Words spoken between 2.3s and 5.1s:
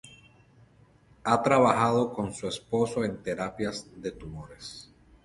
su esposo en terapias de tumores.